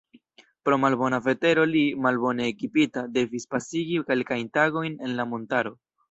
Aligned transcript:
Pro 0.67 0.75
malbona 0.83 1.17
vetero 1.25 1.65
li, 1.73 1.83
malbone 2.05 2.47
ekipita, 2.51 3.03
devis 3.17 3.45
pasigi 3.51 3.99
kelkajn 4.07 4.49
tagojn 4.59 4.97
en 5.09 5.15
la 5.21 5.27
montaro. 5.35 5.75